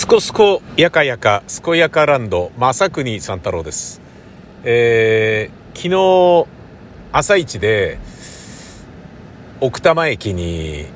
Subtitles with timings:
[0.00, 4.00] すこすこやかやかすこやかランド正国三太郎です。
[4.64, 6.48] えー、昨日
[7.12, 7.98] 朝一で
[9.60, 10.86] 奥多摩駅に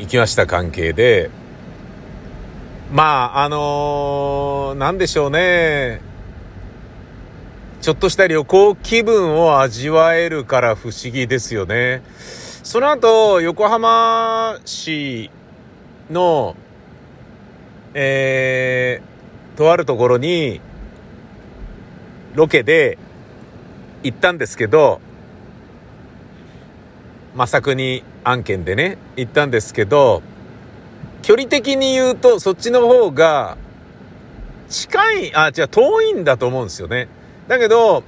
[0.00, 1.28] 行きました関係で
[2.90, 6.00] まああのー、なんでしょうね。
[7.82, 12.02] ちょっとした旅行気分を味わえるから不思議ですよね。
[12.62, 15.30] その後横浜市
[16.10, 16.56] の
[17.94, 20.60] えー、とあるところに、
[22.34, 22.98] ロケで
[24.02, 25.00] 行ったんですけど、
[27.34, 30.22] まさくに案件でね、行ったんですけど、
[31.22, 33.56] 距離的に言うとそっちの方が
[34.68, 37.08] 近い、あ、違う、遠いんだと思うんですよね。
[37.48, 38.02] だけど、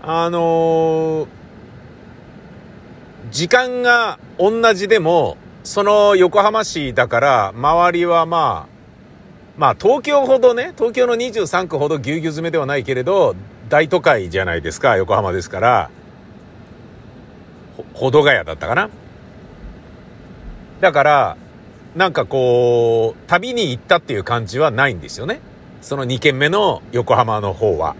[0.00, 1.26] あのー、
[3.30, 5.36] 時間が同じでも、
[5.68, 8.72] その横浜市だから、周りはまあ、
[9.58, 13.36] まあ東京ほどね、東京の23区ほどぎゅうぎゅう詰めではないけれど、
[13.68, 15.90] 大都会じゃないですか、横浜ですから、
[17.92, 18.88] ほ、どがやだったかな。
[20.80, 21.36] だから、
[21.94, 25.38] なんかこう、旅に行ったっていう感じはないんですよね。
[25.82, 27.94] その2軒目の横浜の方は。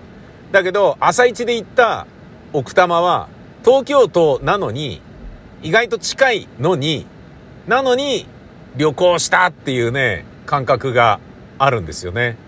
[0.52, 2.06] だけど、朝一で行った
[2.54, 3.28] 奥多摩は、
[3.62, 5.02] 東京都なのに、
[5.62, 7.06] 意外と近いのに、
[7.68, 8.26] なのに、
[8.76, 11.20] 旅行したっていうね、感覚が
[11.58, 12.38] あるんですよね。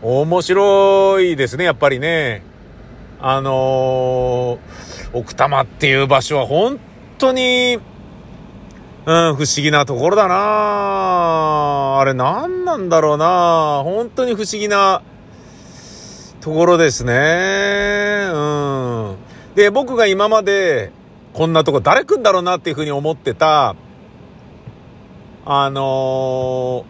[0.00, 2.42] 面白いですね、やっぱりね。
[3.20, 6.78] あのー、奥多摩っていう場所は本
[7.18, 7.78] 当に、
[9.06, 15.02] うん、不思議なところだなあれ何なんだろうな本当に不思議な
[16.40, 18.30] ところですね。
[18.32, 19.16] うん。
[19.56, 20.92] で、僕が今まで
[21.34, 23.74] こんなとこ誰来んだろうなっていうふうに思ってた、
[25.44, 26.84] あの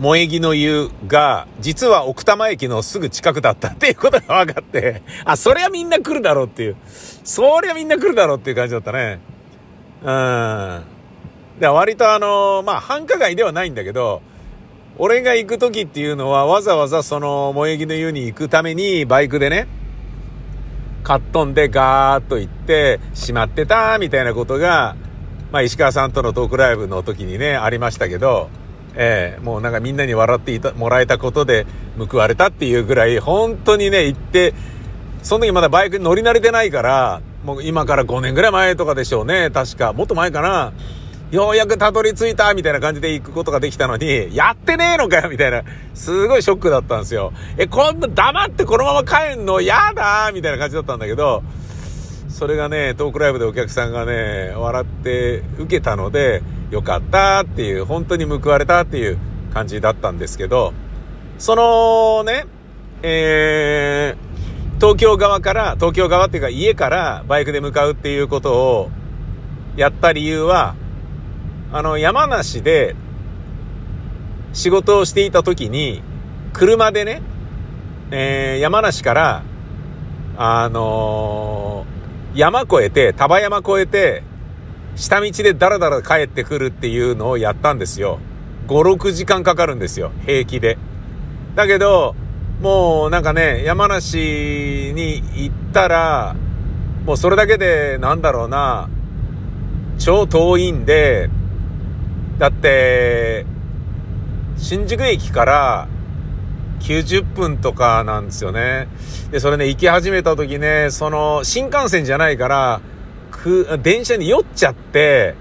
[0.00, 9.20] ー、萌木の湯が、実は奥多摩駅のすぐ近くだったっていうことが分かって、あ、そりゃみんな来るだろうっていう、そりゃみんな来るだろうっていう感じだったね。
[10.02, 10.82] うん。
[11.60, 14.22] で、割とあのー、まあ、繁華街ではないんだけど、
[14.96, 19.68] 俺が行く時っていうのはわざわざその萌木の湯に行くためにバイクでね、
[21.04, 24.96] かっ飛んでガーッと行ってしまってたみたいなことが
[25.50, 28.50] まあ、石川さんとのトークライブの時にね、ありましたけど、
[28.94, 31.66] ええー、もうなんかみんなに笑っていた、もらえたことで
[31.98, 34.54] 報われたっていうぐらい、本当にね、行って、
[35.22, 39.92] その時まだバイクに乗り慣れてないから、もう今から5年ぐらい前とかでしょうね、確か。
[39.92, 40.72] もっと前かな。
[41.30, 45.62] ようやくたどり着いたみたいな感じで行くことができたのに、やってねえのかよみたいな、
[45.94, 47.32] すごいショックだったんですよ。
[47.58, 49.60] え、こんな黙ってこのまま帰んの？
[49.60, 51.42] 嫌だみたいな感じだったんだけど、
[52.28, 59.18] それがね、トークライブでお客さんがね、笑って受けたので、よかったっていう、本当に報われたっていう
[59.54, 60.74] 感じだったんですけど、
[61.38, 62.44] そのね、
[63.02, 68.90] えー、東京側から、東京側っていうか家からバイクで向かうっていうことを
[69.76, 70.74] やった理由は、
[71.72, 72.94] あの、山梨で
[74.52, 76.02] 仕事をしていた時に、
[76.52, 77.22] 車でね、
[78.10, 79.42] えー、山梨から、
[80.36, 81.97] あのー
[82.38, 84.22] 山越えて、丹波山越えて、
[84.94, 88.20] 下道でダラダラ帰ってくるっていうのをやったんですよ。
[88.68, 90.12] 5、6時間かかるんですよ。
[90.24, 90.78] 平気で。
[91.56, 92.14] だけど、
[92.60, 96.36] もうなんかね、山梨に行ったら、
[97.04, 98.88] もうそれだけで、なんだろうな、
[99.98, 101.30] 超遠いんで、
[102.38, 103.46] だって、
[104.56, 105.88] 新宿駅から
[106.80, 108.88] 90分とかなんですよね。
[109.30, 112.80] で、それね、行き始めた時ね、その、新幹線じゃないから、
[113.30, 115.34] く、電車に酔っちゃって、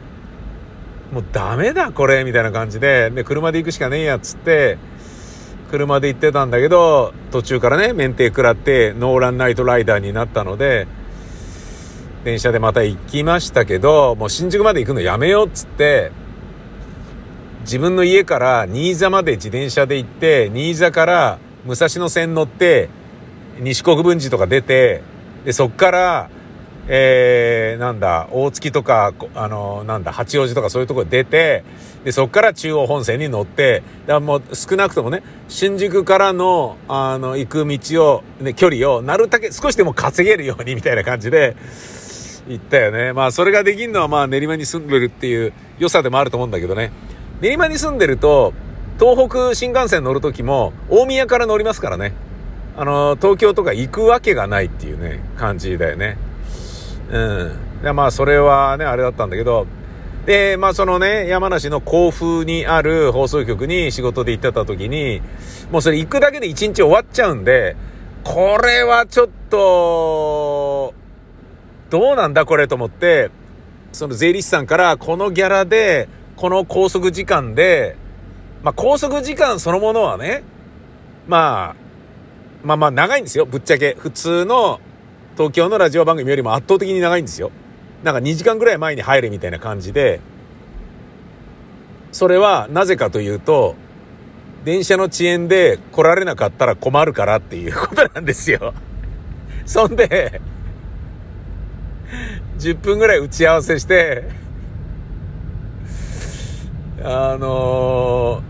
[1.12, 4.78] もうダメだこれ、みたいな感じで、で、車で行くしかねえや、つって、
[5.72, 10.88] 車で行ってたんだけど、途中からね、免停食らって、ノーランナイトライダーになったので、
[12.24, 16.12] 電車でまた行きましたけど、もう新宿まで行くのやめようっつって、
[17.68, 22.88] 自分の家から新座まで自転車で行って、新座から武蔵野線乗って、
[23.60, 25.04] 西国分寺とか出て、
[25.44, 26.30] で、そっから、
[26.88, 31.66] えー、なんだ、大月とか、あの、なんだ、八王子とかそういうとこ出て、
[32.06, 41.58] で、そっから中央本線に乗って、だからもう少なくともね、新宿からの、あの、行く道を、ね、距離を、なるだけ少しでも稼げるようにみたいな感じで、
[42.48, 43.12] 行ったよね。
[43.12, 46.94] まあ、それができるのはまあ、練馬に住んでるっていう良さでもあると思うんだけどね。
[47.42, 48.54] 練馬に住んでると、
[49.00, 52.14] 東北新幹線乗るときも、大宮から乗りますからね。
[52.76, 56.18] あの、東京とか行くわけがないっていうね、感じだよね。
[57.12, 57.82] うん。
[57.84, 59.68] でまあ、それはね、あれだったんだけど、
[60.26, 65.22] で、まあそのね、山梨の甲府にある放送局に仕事で行ってた時に、
[65.72, 67.78] もうそれ行くだけで一日終わっちゃうんで、
[68.24, 70.94] これはちょっと、
[71.90, 73.32] どうなんだこれと思って、
[73.94, 77.98] その税理士さんからこのギャラで、この拘束時間で、
[78.64, 80.44] まあ拘束時間そのものはね、
[81.28, 81.76] まあ、
[82.64, 83.96] まあまあ長いんですよ、ぶっちゃけ。
[84.00, 84.80] 普通の
[85.36, 87.52] 東京のラジオ番組よりも圧倒的に長いんですよ。
[88.04, 90.20] なんか2時間ぐらい前に入るみたいな感じで、
[92.12, 93.76] それはなぜかというと、
[94.64, 98.74] 電車の遅延で来られなかったら困るからっていうことなんですよ。
[99.66, 100.40] そんで、
[102.60, 104.47] 10分ぐらい打ち合わせして、
[107.10, 108.44] あの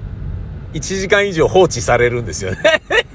[0.73, 2.57] ー、1時間以上放置されるんですよね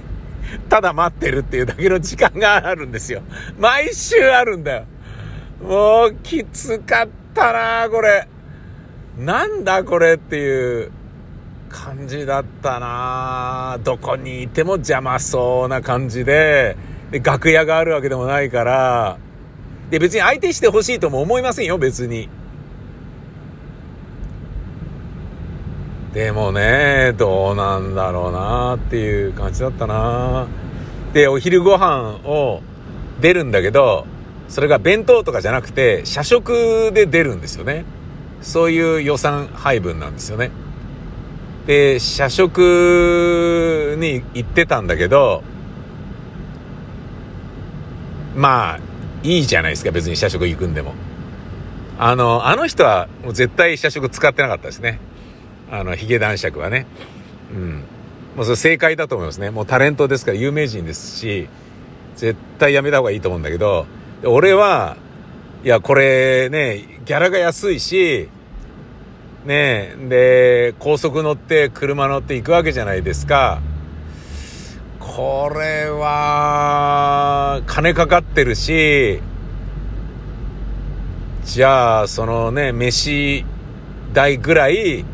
[0.70, 3.22] ただ待ってるっていうだけの時間があるんですよ。
[3.58, 4.84] 毎週あるんだよ。
[5.60, 8.28] もうきつかったなこれ。
[9.18, 10.92] なんだこれっていう
[11.68, 16.76] 感じだったなどこにいても邪魔そうな感じで、
[17.10, 19.18] で、楽屋があるわけでもないから、
[19.90, 22.28] で、別に相手してほしいとも思いませんよ、別に。
[26.12, 30.46] でもね、どうなんだろうなっていう感じだったな
[31.14, 32.60] で、お昼ご飯を
[33.22, 34.06] 出るんだけど、
[34.48, 37.86] それが弁当とかじゃなくて、社食で出るんですよね。
[38.42, 40.50] そういう予算配分なんですよね。
[41.66, 45.42] で、社食に行ってたんだけど、
[48.36, 48.80] まあ、
[49.22, 50.92] いいじゃないですか、別に社食行くんでも。
[51.98, 54.98] あの、あの人はもう絶対社食使ってなかったですね。
[55.72, 56.86] あの、ヒゲ男爵はね。
[57.50, 57.84] うん。
[58.36, 59.50] もうそれ正解だと思いますね。
[59.50, 61.48] もうタレントですから有名人ですし、
[62.14, 63.86] 絶対やめた方がいいと思うんだけど、
[64.22, 64.98] 俺は、
[65.64, 68.28] いや、これね、ギャラが安いし、
[69.46, 73.62] ねで、高速乗って車乗って行くわけじゃないですか。
[75.00, 79.22] これは、金かかってるし、
[81.44, 83.46] じゃあ、そのね、飯
[84.12, 85.06] 代ぐらい、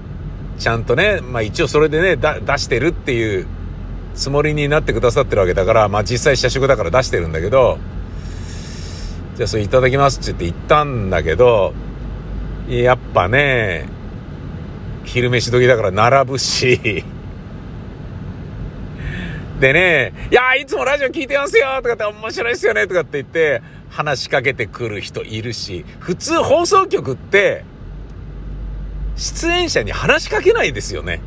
[0.59, 3.47] ちゃんとね、まあ一応それでね、出してるっていう
[4.15, 7.79] つもりになってくださってるわけだから、まあ実際社食だから出してるんだけど、
[9.37, 11.73] じゃあそれいただきますって言って言ったんだけど、
[12.69, 13.89] やっぱね、
[15.05, 17.05] 昼飯時だから並ぶし、
[19.61, 27.65] でね、いやいつもラジオ聞いてますよとかって面白いですよねとかって言って話しかけてくる人いるし、普通放送局って
[29.19, 31.21] 出演者に話しかけないですよね。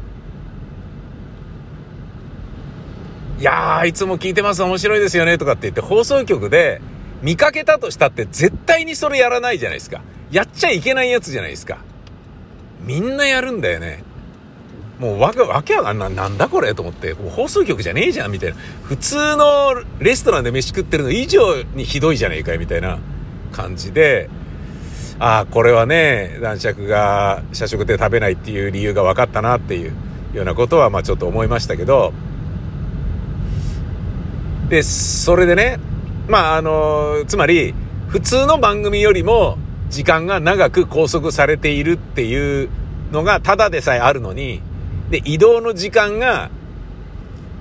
[3.40, 6.82] いやー、いつも聞いてます、面白いですよねとかって言って放送局で
[7.22, 10.02] 見かけたとしたって絶対にそれやらないじゃないですか。
[10.32, 11.80] やっちゃいけないやつじゃないですか。
[12.82, 14.04] みんなやるんだよね。
[15.00, 18.56] もうわけ、わけはない、なんだこれと思って、もう放送局じゃねえじゃんみたいな。
[18.84, 23.00] 普通のレストランで飯食ってるの以上にひどいじゃねえかよみたいな
[23.52, 24.30] 感じで、
[25.22, 29.94] ああ、これはね、男爵が社食で食べないっていう理由が分かったなっていう
[30.34, 32.12] ようなことは、まあちょっと思いましたけど、
[34.70, 35.78] で、それでね、
[36.28, 37.76] まあ、あの、つまり、
[38.08, 39.60] 普通の番組よりも
[39.92, 42.70] 時間が長く拘束されているっていう
[43.12, 44.60] のがただでさえあるのに、
[45.12, 46.50] で、移動の時間が、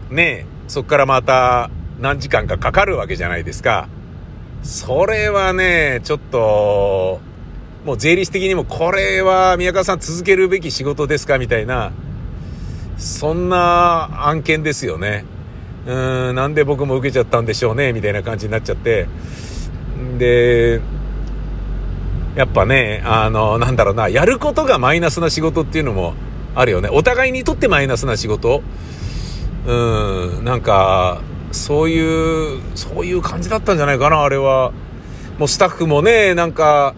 [0.09, 1.69] ね、そっからまた
[2.00, 3.90] 何時間かかかるわけじゃないですか。
[4.62, 7.21] それはね、ちょっと、
[7.84, 11.92] もう税理士的にもこれは宮川さん続けるべき仕事ですかみたいな、
[12.99, 15.25] そんな案件ですよね。
[15.87, 19.06] うーん、なんで僕も受けちゃったんでしょうね、みたいな感じになっちゃって。
[20.18, 20.80] で、
[22.37, 26.14] やっぱね、あの、なんだろうな、やることがマイナスな仕事っていうのも
[26.54, 26.90] あるよね。
[26.92, 28.62] お互いにとってマイナスな仕事
[29.66, 31.22] うん、なんか、
[31.52, 34.72] そういう、そういう感じだったんじゃないかな、あれは。
[35.38, 36.94] もうスタッフもね、なんか、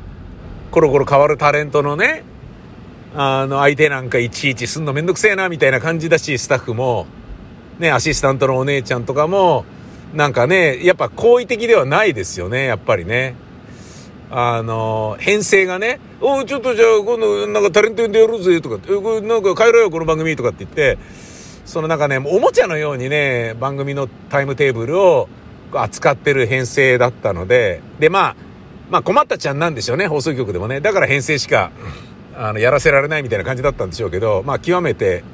[0.73, 2.25] コロコロ変わるタレントのね、
[3.14, 7.07] あの、相手なんかいちいちすんのめんどくせえな、みたいな感じだし、スタッフも、
[7.79, 9.67] ね、アシスタントのお姉ちゃんとかも、
[10.14, 13.35] なんかね、やっぱ好意的ではないですよね、やっぱりね。
[14.31, 20.97] あの、編成がね、おちょっとじゃあ今度なんかタレント呼んでやろうぜとか、え、これなんか帰ろうよこの番組とかって言って、
[21.67, 25.29] そのなんかね、おもちゃのようにね、番組のタイムテーブルを
[25.75, 28.37] 扱ってる編成だったので、で、まあ、
[28.92, 30.82] まあ困ったちゃんなんでしょうね、放送局でもね。
[30.82, 31.72] だから編成しか、
[32.37, 35.25] あの、やらせられないみたいな感じだったんでしょうけど、まあ極めて、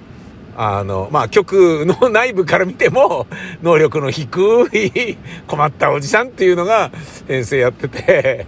[0.56, 3.26] あの、まあ、局の内部から見ても、
[3.62, 4.28] 能力の低
[4.72, 6.90] い困ったおじさんっていうのが
[7.28, 8.46] 編成やってて、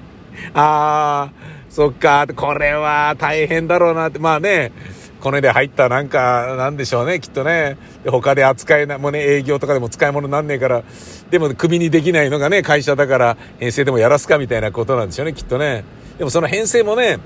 [0.55, 1.33] ああ、
[1.69, 4.73] そっか、これは大変だろうなって、まあね、
[5.21, 7.77] これで入ったなんか、なんでしょうね、きっとね。
[8.05, 10.83] で他で扱えない、もうね、営業とかでも使い物になんねえから、
[11.31, 15.85] でもクビにできないのがね、会社だから編成でもやらすかみたいなことなんでしょうね、きっとね。
[16.19, 17.19] でもその編成もね、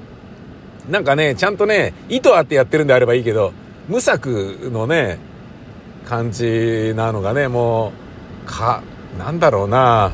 [0.89, 3.53] なんかね、ちゃんとね、意図あってやってるんであればいいけど、
[3.89, 5.19] 無策のね、
[6.07, 7.93] 感じなのがね、も
[8.45, 8.83] う、か、
[9.19, 10.13] なんだろうな、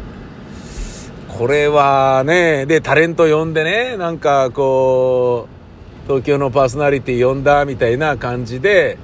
[1.29, 5.60] これはね、で、タレント呼んでね、なんかこう、
[6.11, 8.99] 東京のパーソナリティ呼んだみたいな感じで、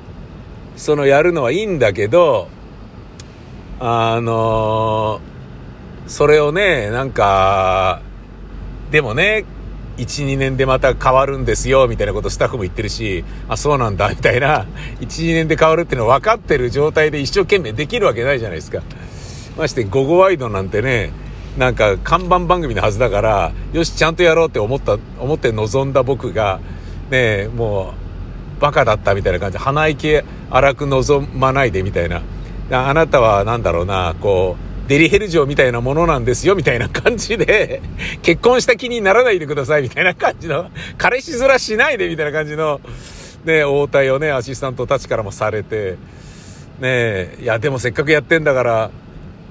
[0.77, 2.49] そのやるのはいいんだけど、
[3.79, 5.21] あの
[6.09, 8.03] それをね、なんか、
[8.91, 9.45] でもね、
[9.99, 14.67] 1、2年でまた変わるんですよ、みたいなことスタッフも言ってるし、あ、そうなんだ、みたいな、
[14.99, 18.83] 1、2年で変わるっていうの分かってる状態で一生懸命できるわけないじゃないですか。
[19.57, 21.13] まして、午後ワイドなんてね、
[21.57, 26.59] なんか看板番組のはずだから、よし、ちゃんとやろうって思った、思って臨んだ僕が、
[27.11, 27.95] ねえも
[28.59, 30.21] う、バカだったみたいな感じ、鼻息
[30.51, 32.23] 荒く望まないでみたいな。
[32.71, 37.83] あなたはなんだろうな、こう、デリヘル嬢みたいなものなんですよ、みたいな感じで、
[38.23, 42.81] 結婚した気にならないでください、みたいな感じの、彼氏面しないで、みたいな感じの、
[43.45, 45.97] ね、応対をね、アシスタントたちからもされて、
[46.81, 48.91] ねえいや、でもせっかくやってんだから、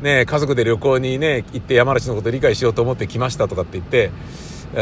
[0.02, 4.12] ね、家族で旅行にね、行って山梨のこと理解しようと思って来ましたとかって言って、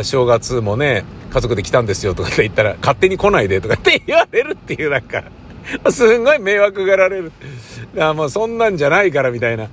[0.02, 5.24] 正月もね、家族で来たんですよとかって言ったら、勝手に来ないでとかって言われるっていうなんか、
[5.92, 7.32] すんごい迷惑がられる。
[8.00, 9.66] あもうそんなんじゃないからみたいな。
[9.66, 9.70] ね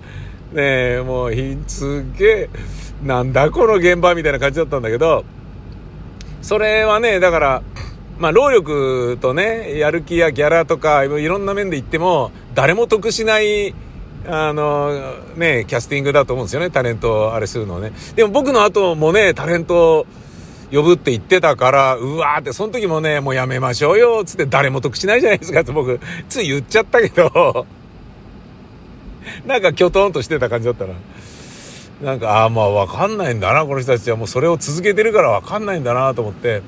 [0.57, 2.51] え、もうひ、すげえ、
[3.03, 5.25] なんだこの現場みたいな感じだったんだけど、
[6.43, 7.63] それはね、だから、
[8.19, 13.75] まあ、労力とね、やる気やギャラとか、いろんな面で言っても、誰も得しない
[14.27, 17.93] あの、ね、キャスティングだと思うんですよね、タレントあれするのね。
[18.17, 20.07] でも僕の後もね、タレント
[20.73, 27.67] 呼ぶって言ってたから、うわーって、その時もね、もうやめましょうよ、つって誰も得しないじゃないですかって僕、つい言っちゃったけど、
[29.47, 30.95] なんかきょとんとしてた感じだったな。
[32.03, 36.63] なんか、ああ、まあわかんないんだな、この人たちはもうそれを続けてるからわかんないんだなと思って、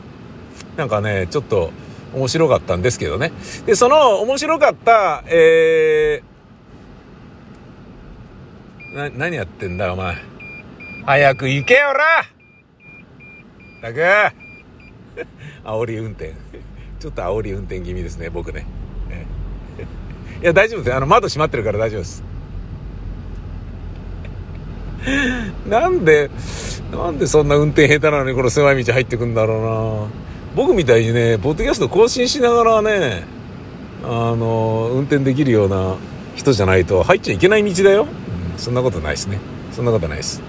[0.77, 1.71] なんかね、ちょっと
[2.15, 3.33] 面白かったんですけどね。
[3.67, 6.32] で、その面白かった、えー、
[8.93, 10.17] な、何やってんだお前。
[11.07, 12.25] 早く行けよら
[13.81, 14.01] たく
[15.65, 16.35] 煽り運転。
[17.01, 18.67] ちょっと煽り運転気味ですね、僕ね。
[20.43, 20.95] いや、大丈夫です。
[20.95, 22.23] あの、窓閉まってるから大丈夫です。
[25.69, 26.31] なんで、
[26.93, 30.23] なんでそんな運転下手なのにこの狭い道入ってくんだろうな
[30.55, 33.25] 僕みたいにね、ポッドキャスト更新しながらね、
[34.05, 35.97] あの、運転できるような
[36.35, 38.07] 人じゃないと入っちゃいけない道だよ。
[38.57, 39.39] そんなことないですね。
[39.73, 40.43] そんなことないです。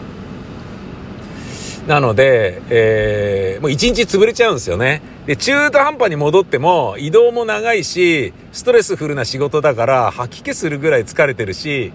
[1.88, 5.02] なので、えー、もう一日潰れちゃうんですよね。
[5.26, 11.92] で、中途半端に戻っても移動も長いし、ストレスフルな仕事だから吐き気するぐらい疲れてるし、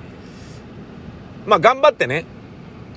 [1.47, 2.27] まあ頑張ってね、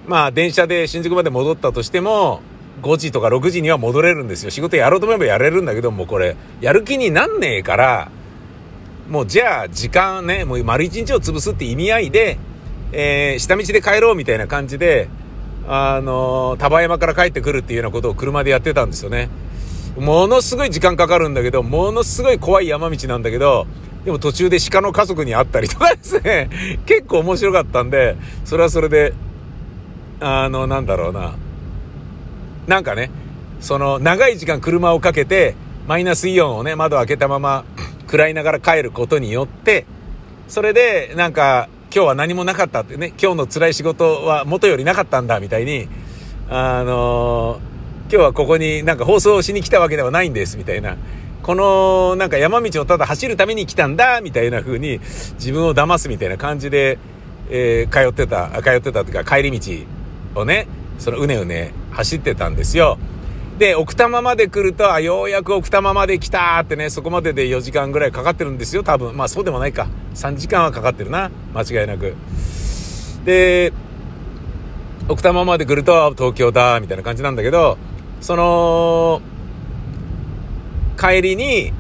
[0.05, 2.41] まあ電車で新宿まで戻ったとしても、
[2.81, 4.49] 5時とか6時には戻れるんですよ。
[4.51, 8.11] 仕事やろうと思えばやれるんだけども、これ、やる気になんねえから、
[9.09, 12.37] もうじゃあ時間ね、もう丸一日を潰すって意味合いで、
[12.91, 15.07] えー、下道で帰ろうみたいな感じで、
[15.67, 19.29] あのー、丹波山から帰ってくるっていうようなことを車でやってたんですよね。
[19.97, 23.67] ものすごい時間かかるんだけど、ものすごい怖い山道なんだけど、
[24.05, 26.49] でも途中で鹿の家族に会ったりとかですね、
[26.85, 29.13] 結構面白かったんで、それはそれで、
[30.19, 31.33] あの、なんだろうな。
[32.67, 33.11] なんかね、
[33.59, 35.55] その長い時間車をかけて、
[35.87, 37.63] マイナスイオンをね、窓開けたまま、
[38.05, 39.85] 食らいながら帰ることによって、
[40.47, 45.89] それで、なんか、今日は何もなかったってね、今日の辛い仕事は元よりなかったんだ、みたいに、
[46.49, 50.95] あのー、今日はここになんか放送しに来たわけではないんです、みたいな。
[51.43, 54.99] このなんか山道をただ走るために来たんだ、みたいな風に
[55.33, 56.97] 自分を騙すみたいな感じで、
[57.49, 60.67] えー、通ってた、通ってたというか帰り道をね、
[60.97, 62.97] そのうねうね走ってたんですよ。
[63.61, 69.15] で、奥多摩まで来ると、あ、ようやく奥多摩まで来たってね、そこまでで4時間ぐらいかかってるんですよ、多分。
[69.15, 69.87] まあそうでもないか。
[70.15, 71.29] 3時間はかかってるな。
[71.53, 72.15] 間違いなく。
[73.23, 73.71] で、
[75.07, 77.77] 奥多摩まで来ると東京だ、みたいな感じなんだけど、
[78.19, 79.21] その、
[80.99, 81.71] 帰りに、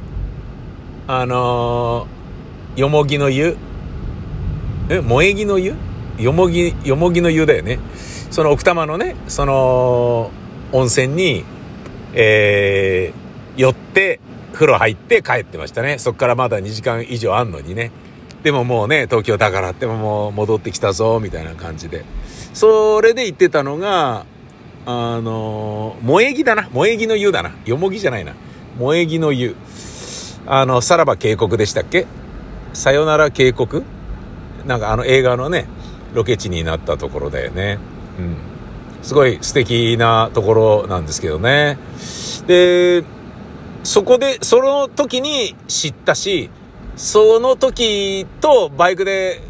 [1.07, 2.05] あの
[2.75, 3.57] よもぎの湯？
[4.87, 5.73] え、萌え木の湯？
[6.19, 7.79] よもぎ、よもぎの湯だよね。
[8.29, 10.29] その奥多摩のね、その、
[10.73, 11.43] 温泉に、
[12.13, 14.19] えー、寄って、
[14.53, 15.97] 風呂入って帰ってましたね。
[15.97, 17.91] そっからまだ2時間以上あんのにね。
[18.43, 22.03] でももうね、東京だからってももう戻ってきたぞ、みたいな感じで。
[22.53, 24.25] それで言ってたのが、
[24.85, 26.63] あの、萌え木だな。
[26.63, 27.51] 萌木の湯だな。
[27.65, 28.33] よもぎじゃないな。
[28.77, 29.55] 萌木の湯。
[30.47, 32.07] あの、さらば渓谷でしたっけ？
[32.73, 33.83] さよなら渓谷？
[34.65, 35.67] なんかあの映画のね、
[36.13, 37.77] ロケ地になったところだよね。
[38.19, 38.50] うん。
[39.01, 41.77] すごい素敵なところなんですけどね。
[42.47, 43.03] で、
[43.83, 46.49] そこで、その時に知ったし、
[46.95, 49.41] その時とバイクで、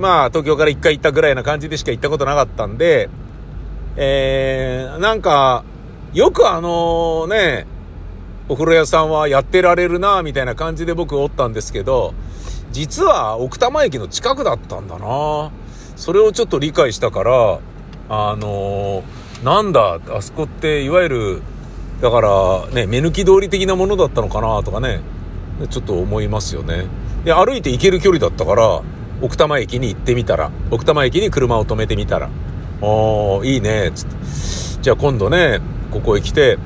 [0.00, 3.10] まあ東京から一回行ったぐらいな感じでしか行ったことなかったんで、
[3.96, 5.64] えー、なんか、
[6.14, 7.66] よくあのね、
[8.48, 12.14] お風呂屋さんはやってられるな、みたいな感じで僕おったんですけど、
[12.70, 15.50] 実は奥多摩駅の近くだったんだな。
[15.96, 17.60] それをちょっと理解したから、
[18.14, 21.42] あのー、なんだ、あそこっていわゆる、
[22.02, 25.00] だからね、目抜き通り的なものだったのかなとかね、
[25.70, 26.84] ちょっと思いますよね。
[27.24, 28.82] で、歩いて行ける距離だったから、
[29.22, 32.30] 奥多摩駅に行ってみたら、奥多摩駅に車を止めてみたら、あ
[32.82, 34.82] あ、いいね、つって。
[34.82, 36.58] じゃあ今度ね、ここへ来て、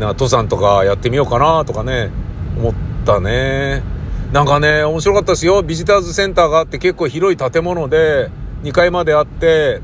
[0.00, 2.10] な、登山とかやってみようかな、とかね、
[2.58, 2.74] 思っ
[3.06, 3.84] たね。
[4.32, 5.62] なんかね、面白かったですよ。
[5.62, 8.32] ビジターズセンターがあって結構広い建物で、
[8.64, 9.80] 2階まであって、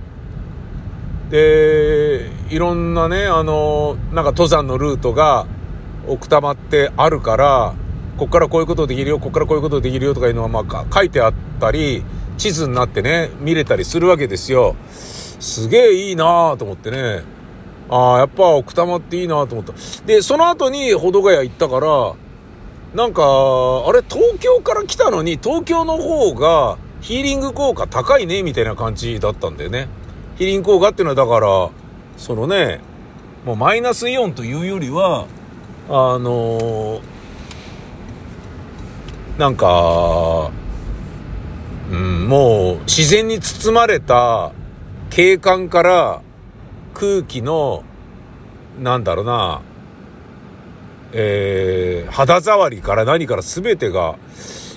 [1.31, 5.47] で、いろんなね、あの、なんか登山のルートが
[6.07, 7.75] 奥多摩ってあるから、
[8.19, 12.05] こっからこういうことできるよ、こっからこういうことできるよとかいうのはまあ書いてあったり、
[12.37, 14.77] 地図になってね、見れたりするわけですよ。
[15.41, 17.23] すげえいいなと思ってね。
[17.89, 19.73] ああ、やっぱ奥多摩っていいなと思った。
[20.07, 22.15] で、その後に保土ヶ谷行ったから、
[22.95, 29.89] なんか、あれ、東京から来たのに、東京の方がヒーリング効果高いね、みたいな感じだったんだよね。
[30.37, 31.71] ヒーリン効果っていうのはだから、
[32.17, 32.81] そのね、
[33.45, 35.27] もうマイナスイオンというよりは、
[35.89, 37.01] あのー、
[39.39, 40.51] なんか、
[41.91, 44.53] うん、もう自然に包まれた
[45.11, 46.23] 景観から
[46.95, 47.85] 空気の、
[48.81, 49.63] なんだろうな、
[51.13, 54.17] えー、肌触りから何から全てが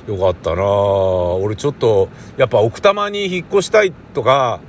[0.08, 0.64] 良かったな。
[0.64, 4.60] 俺ちょっと、やっぱ奥多摩に引っ越したいとか、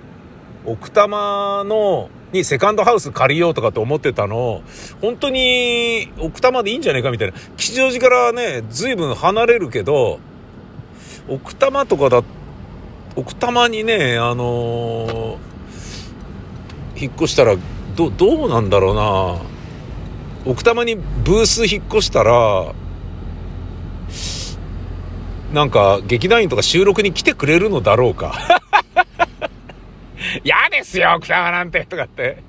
[0.65, 4.63] 奥多摩の、にセカンドハウス借りようとかって思ってたの、
[5.01, 7.35] 本当に奥多摩でいいんじゃないかみたいな。
[7.57, 10.19] 吉祥寺からね、随分離れるけど、
[11.29, 12.23] 奥多摩とかだ、
[13.17, 15.49] 奥多摩にね、あのー
[17.01, 17.57] 引っ越したら、
[17.97, 19.37] ど、どうなんだろうな
[20.45, 22.75] 奥多摩にブース引っ越したら、
[25.53, 28.58] なんか劇団員とか収録に来てくれるのだろうか。
[30.45, 32.43] 嫌ですよ、奥多摩なんて、とかって。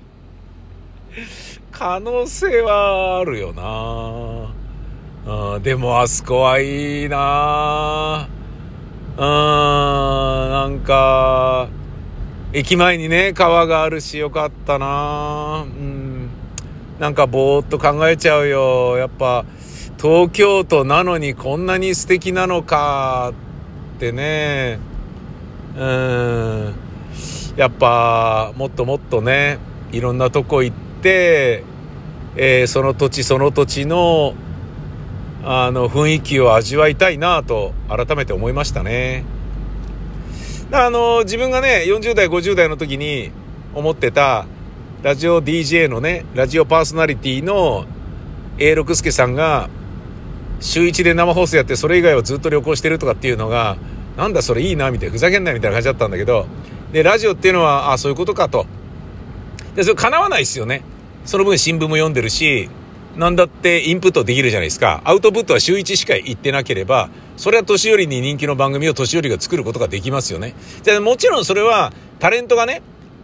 [1.72, 4.54] 可能性はあるよな
[5.56, 8.28] うん、でもあそこはいいな
[9.18, 11.68] うん、なんか、
[12.54, 16.30] 駅前にね、川があるしよかったなうん。
[17.00, 18.98] なんかぼーっと考えちゃうよ。
[18.98, 19.46] やっぱ、
[20.02, 23.34] 東京都なのにこんなに素敵なのか
[23.98, 24.80] ってね。
[25.78, 26.89] うん。
[27.60, 29.60] やっぱ、もっともっとね、
[29.92, 31.66] いろんなとこ行って、
[32.38, 34.34] えー、その土地その土地の、
[35.44, 39.26] あの、雰囲気を味わいたいなと改めて思いましたね。
[40.72, 43.32] あの、自分がね、40代、50代の時に
[43.76, 44.46] 思ってた、
[45.04, 47.84] ラジオ DJ のね、ラジオパーソナリティの
[48.58, 49.70] A 六輔さんが、
[50.62, 53.76] 週1で生放送やってそれ以外はずっと旅行してるとかっていうのが、
[54.16, 56.48] なんだそれいいな、みたいな、ふざけんなみたいな感じだったんだけど、
[56.92, 58.66] で、ラジオっていうのは、あ、そういうことかと。
[59.76, 60.82] で、それ叶わないですよね。
[61.26, 62.70] その分新聞も読んでるし、
[63.16, 65.02] なんだってインプットできるじゃないですか。
[65.04, 70.56] アウトプットは週1しか行ってなければ、それは年寄りに人気の番組を年寄りが作ることができますよね。
[70.84, 72.82] じゃもちろんそれはタレントがね、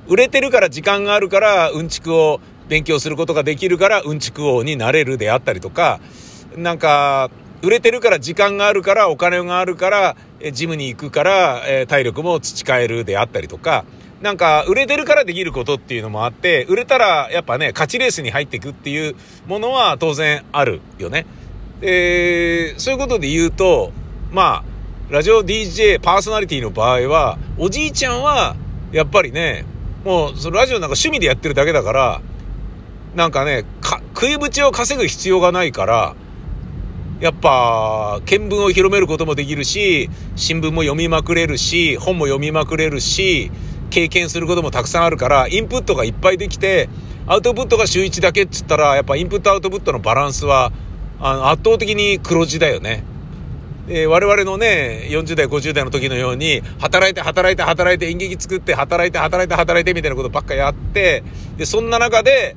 [0.08, 5.99] 売れてるから時間があるからうんちくを勉強することができるからうんちく王になれるであったりとか、
[6.56, 7.30] なんか、
[7.65, 10.15] 売れてるから時間があるからお金があるから、
[10.54, 13.86] ジムに行くから、体力も培えるであったりとか、
[14.21, 19.15] なんか、売れてるからできることっていうのもあって、売れたらやっぱね、勝ちレースに入っていくっていう
[19.47, 21.25] ものは当然あるよね。
[21.82, 23.91] で、そういうことで言うと、
[24.32, 24.63] まあ、
[25.10, 28.56] ラジオ DJ パーソナリティの場合は、おじいちゃんは、
[28.91, 29.65] やっぱりね、
[30.04, 32.21] もう、そのラジオなんか趣味でやってるだけだから、
[33.15, 33.65] なんかね、
[34.13, 36.15] 食いぶちを稼ぐ必要がないから、
[37.21, 43.51] やっぱ、見聞を広めることもできるし、新聞も読みまくれるし、本も読みまくれるし、
[43.89, 46.89] 経験することもたくさんあるから、インプットがいっぱいできて、
[47.28, 50.73] アウトプットが週1だけっつったら、やっぱインプットアウトプットのバランスは、
[51.19, 53.04] あの、圧倒的に黒字だよね。
[53.88, 61.23] え、我々のね、40代、50代の時のように、働いて、働いて、働いて、演劇作って、働いて、働いて、働いて、みたいなことばっかやって、
[61.56, 62.56] で、そんな中で、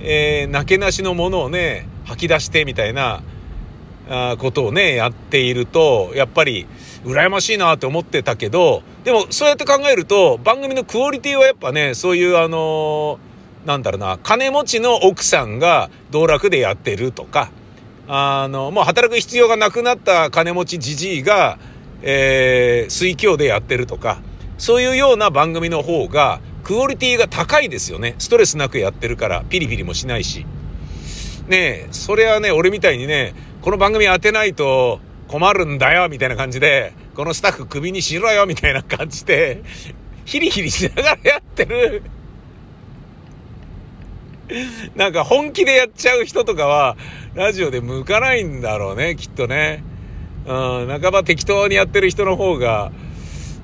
[0.00, 3.22] えー、なけなしのものをね、吐き出して、みたいな、
[4.38, 6.66] ことをね、やっていると、やっぱり、
[7.04, 17.50] 羨ましいなって思ってたけど、でも、そうやって考えると、番組のクオリティはやっぱね、そういう、あのー、なんだろうな、金持ちの奥さんが道楽でやってるとか、
[18.08, 21.58] あの、もう働く必要がなくなった金持ちじじいが、
[22.02, 24.20] えー、水郷でやってるとか、
[24.58, 28.16] そういうような番組の方が、クオリティが高いですよね。
[28.18, 30.44] ストレスなくやってるから、ピリピリもしないし。
[31.48, 39.62] ねえ、それはね、俺みたいにね、この番組当てないと困るんだよ、みたいな感じで、このスタッフクビにしろよ、みたいな感じで、
[40.24, 42.02] ヒリヒリしながらやってる
[44.96, 46.96] なんか本気でやっちゃう人とかは、
[47.34, 49.84] ラジオで向かないんだろうね、きっとね。
[50.46, 52.92] うん、半ば適当にやってる人の方が、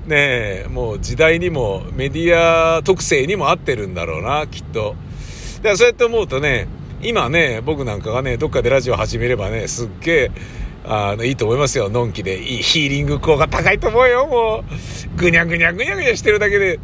[0.05, 4.95] ねえ、もう時代にもメディア特性にも合ってるんだろうな、きっと。
[5.57, 6.67] だからそうやって思うとね、
[7.01, 10.31] 今ね、僕なんかがね、どっかでラジオ始めればね、すっげえ、
[10.83, 12.41] あの、いいと思いますよ、のんきで。
[12.41, 14.63] いいヒーリング効果高いと思うよ、も
[15.15, 15.17] う。
[15.17, 16.77] ぐにゃぐにゃぐにゃぐにゃしてるだけで。
[16.77, 16.81] ね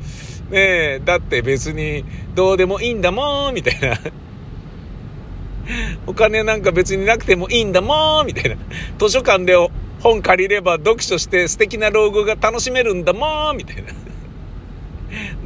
[0.51, 3.97] え、だって別にどうでもいいんだもん、みたいな。
[6.05, 8.57] お金なんか別になくてもいいんだもん、みたいな。
[8.99, 9.55] 図書館で
[10.01, 13.83] 本借りれば読書して素敵な老後が楽しめるんだもん、みたいな。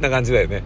[0.00, 0.62] な感じだよね。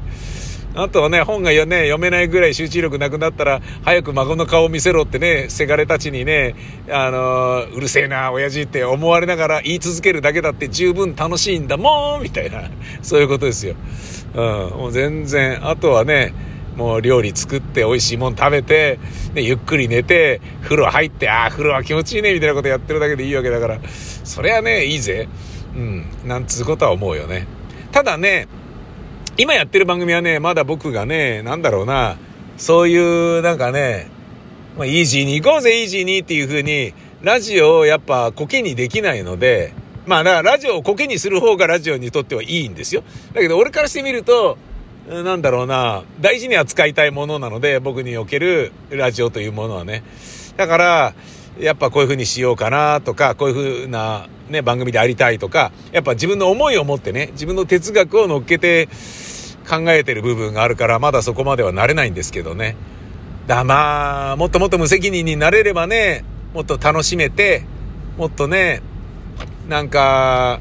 [0.75, 6.55] あとはね、本がね、読めないぐらい集中力なくなったら、早く孫の顔を見せろってね、せがれたちにね、
[6.91, 12.71] あのー、うるせえな、親父って思われながら言い続けるだけだって十分楽しいんだもんみたいな、
[13.03, 13.75] そういうことですよ。
[14.35, 14.41] うん、
[14.79, 16.33] もう全然、あとはね、
[16.77, 18.99] もう料理作って美味しいもん食べて、
[19.35, 23.79] ね、ゆっくり寝て、風呂入って、ああ、風呂は気持ちいいね、みたいなことやってるだけでいいわけだから、
[24.25, 25.29] それはね、いいぜ。
[25.75, 27.47] うん、なんつうことは思うよね。
[27.93, 28.49] ただね、
[29.39, 32.19] 今やってる番組はね、まだ僕がね、なんだろうな、
[32.59, 34.11] そういうなんかね、
[34.77, 36.93] まあ、イージーに行こうぜ、イージーにっていう風に、
[37.23, 39.73] ラジオをやっぱコケにできないので、
[40.07, 43.05] まあだからラジオをコケにする方がラジオにとってはいいんですよ。
[43.33, 44.59] だけど俺からしてみると、
[45.09, 50.03] なんだろうな、大事に扱いたいものなので、僕におけるラジオというものはね。
[50.59, 51.15] だから、
[51.59, 58.89] やっぱこういう風にしようかなとか、こういう風なね、番組でありたいとか、やっぱ自分の思いを持ってね、自分の哲学を乗っけて
[59.69, 62.77] 考えてる部分があるから、まだそこまではなれないんですけどね。
[63.47, 67.65] だ、まあ、もっともっと無責任になれればね、もっと楽しめて、
[68.17, 68.83] もっとね、
[69.69, 70.61] なんか、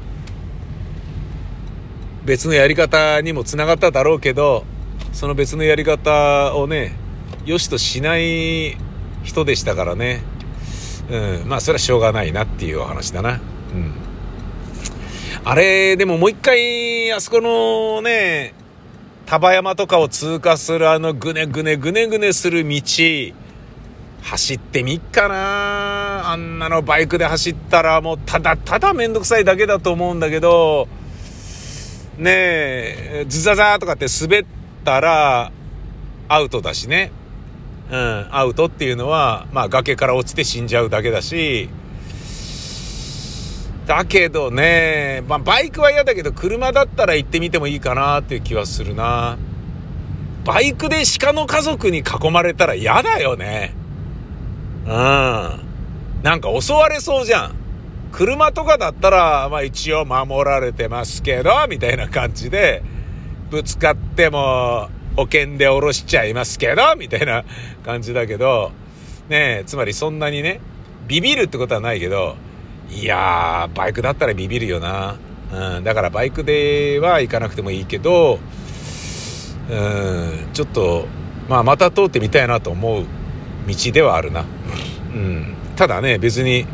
[2.24, 4.64] 別のやり方にもつながっただろうけど、
[5.12, 6.96] その別のやり方をね、
[7.44, 8.76] 良しとしない
[9.24, 10.22] 人でしたからね。
[11.10, 13.40] うん、まあそれはしょうがないなっていうお話だな。
[15.44, 18.54] あれ、でももう一回、あそこのね、
[19.26, 22.80] 丹波山とかを通過するあのぐねぐねぐねぐねする道、
[24.22, 26.30] 走ってみっかな。
[26.32, 30.86] あんなのバイクで走ったらもうただただめんどくさいだけだと思うんだけど、
[32.18, 34.44] ねえ、ズザザーとかって滑っ
[34.84, 35.50] たら
[36.28, 37.10] アウトだしね。
[37.90, 41.68] うん、アウトっていうのは、まあ崖から落ちて死んじゃうだけだし、
[43.86, 49.36] だけどね、まあバイクは嫌だけど車だったら行ってみてもいいかなっていう気はするな。
[50.44, 53.74] バイクで鹿の家族に囲まれたら嫌だよね。
[54.86, 54.92] うん。
[56.22, 57.54] なんか襲われそうじゃん。
[58.12, 62.82] 車とかだったら、まあ一応守られてますけど、みたいな感じで、
[63.50, 67.44] ぶつかっても保険で下ろしちゃいますけど、みたいな
[67.84, 68.72] 感じだけど、
[69.28, 70.60] ねえ、つまりそんなにね、
[71.06, 72.36] ビビるってことはないけど、
[72.94, 75.16] いやー、バイクだったらビビるよな。
[75.52, 78.38] うん、だからバイクでは行かなくてもいいけど、
[79.70, 81.06] うん、ちょっと、
[81.48, 83.04] まあまた通ってみたいなと思う
[83.66, 84.44] 道ではあるな。
[85.14, 86.66] うん、ただね、別に、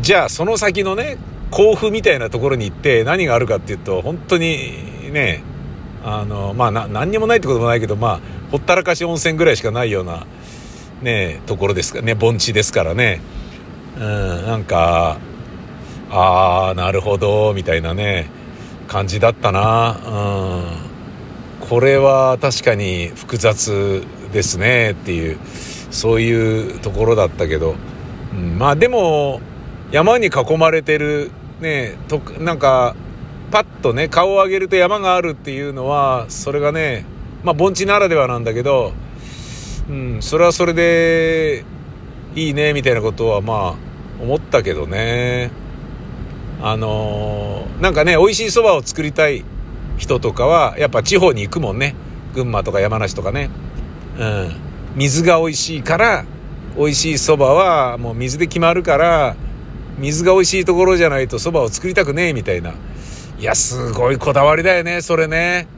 [0.00, 1.16] じゃあその先のね、
[1.50, 5.42] 甲府みたいなところに行って何があるかっていうと、本当にね、
[6.04, 10.26] あの、まあ、何にもないってこともないけど、まあ、ほったらかし温泉ぐらいしかないような、
[11.02, 13.20] ね、ところですかね、盆地ですからね。
[13.96, 15.18] うん、なんか、
[16.10, 18.28] ああ、なるほど、みたいなね、
[18.88, 19.96] 感じだったな。
[21.60, 21.68] うん。
[21.68, 25.38] これは確かに複雑ですね、っていう、
[25.90, 27.74] そういうところだったけど、
[28.32, 29.40] うん、まあでも、
[29.90, 31.30] 山に囲まれてる、
[31.60, 32.94] ね、と、なんか、
[33.50, 37.04] パッとね、顔を上げると山があるっていうのは、それがね、
[37.42, 38.92] まあ、盆地ならではなんだけど、
[39.88, 41.64] うん、それはそれで、
[42.34, 43.85] いいね、みたいなことは、まあ、
[44.20, 45.50] 思ったけどね。
[46.62, 49.44] あのー、なんかね、美味しい蕎麦を作りたい
[49.98, 51.94] 人とかは、やっぱ地方に行くもんね。
[52.34, 53.50] 群馬とか山梨とかね。
[54.18, 54.56] うん。
[54.94, 56.24] 水が美味しいから、
[56.76, 59.36] 美味しい蕎麦はもう水で決まるから、
[59.98, 62.74] 水が美味しいところじゃないと蕎麦を作りたくねえみたいな。
[63.38, 65.68] いや、すごいこだわりだよね、それね。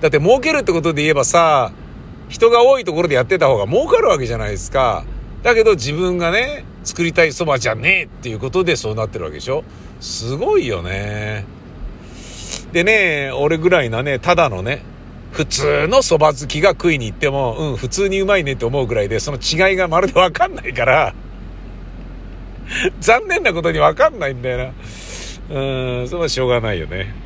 [0.00, 1.72] だって儲けるってことで言えばさ、
[2.28, 5.04] 人が多いところでやってた方が儲かるわけじゃないですか。
[5.42, 9.62] だけど自分がね、作りたい蕎麦じゃねえっていうことでそうなってるわけでしょ？
[10.00, 11.44] すごいよね。
[12.72, 14.82] でね、俺ぐらいなね、ただのね、
[15.32, 21.14] 普通の蕎麦好きが食いに行っても、うん、普通にうまいねって思うぐらいで、その違いがまるでわかんないから、
[23.00, 24.64] 残念なことにわかんないんだよな。
[25.50, 27.14] うん、それはしょうがないよね。